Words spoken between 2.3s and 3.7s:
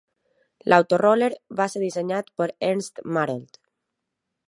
per Ernst Marold.